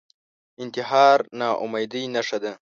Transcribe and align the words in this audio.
انتحار 0.63 1.19
ناامیدۍ 1.39 2.03
نښه 2.13 2.37
ده 2.43 2.51